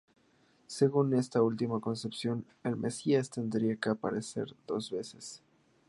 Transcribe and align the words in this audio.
Según 0.65 1.13
esta 1.13 1.43
última 1.43 1.79
concepción, 1.79 2.43
el 2.63 2.75
mesías 2.75 3.29
tendría 3.29 3.75
que 3.75 3.89
aparecer 3.91 4.47
dos 4.65 4.89
veces. 4.89 5.43